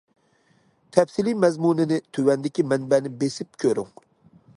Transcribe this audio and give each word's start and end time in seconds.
تەپسىلىي 0.95 1.35
مەزمۇنىنى 1.43 1.99
تۆۋەندىكى 2.19 2.65
مەنبەنى 2.71 3.13
بېسىپ 3.21 3.61
كۆرۈڭ. 3.65 3.93